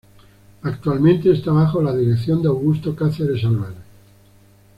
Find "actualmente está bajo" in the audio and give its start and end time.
0.63-1.79